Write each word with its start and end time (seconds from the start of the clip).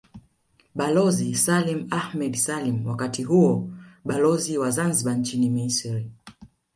Balozi 0.79 1.27
Salim 1.35 1.81
Ahmed 1.91 2.35
Salim 2.35 2.85
wakati 2.87 3.23
huo 3.23 3.69
Balozi 4.05 4.57
wa 4.57 4.71
Zanzibar 4.71 5.17
nchini 5.17 5.49
Misri 5.49 6.11